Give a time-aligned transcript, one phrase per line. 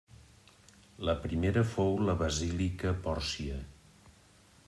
[1.09, 3.61] La primera fou la basílica Pòrcia.